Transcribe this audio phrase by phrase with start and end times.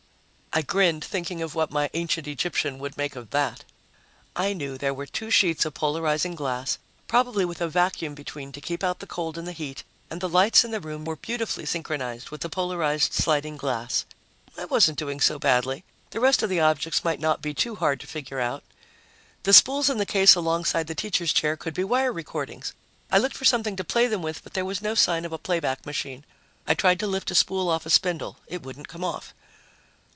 [0.53, 3.63] I grinned, thinking of what my ancient Egyptian would make of that.
[4.35, 6.77] I knew there were two sheets of polarizing glass,
[7.07, 10.27] probably with a vacuum between to keep out the cold and the heat, and the
[10.27, 14.03] lights in the room were beautifully synchronized with the polarized sliding glass.
[14.57, 15.85] I wasn't doing so badly.
[16.09, 18.61] The rest of the objects might not be too hard to figure out.
[19.43, 22.73] The spools in the case alongside the teacher's chair could be wire recordings.
[23.09, 25.37] I looked for something to play them with, but there was no sign of a
[25.37, 26.25] playback machine.
[26.67, 28.35] I tried to lift a spool off a spindle.
[28.47, 29.33] It wouldn't come off.